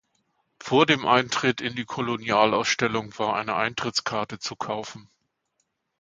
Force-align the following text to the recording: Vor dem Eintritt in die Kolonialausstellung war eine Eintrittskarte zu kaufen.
Vor 0.59 0.87
dem 0.87 1.05
Eintritt 1.05 1.61
in 1.61 1.75
die 1.75 1.85
Kolonialausstellung 1.85 3.15
war 3.19 3.35
eine 3.35 3.55
Eintrittskarte 3.55 4.39
zu 4.39 4.55
kaufen. 4.55 5.11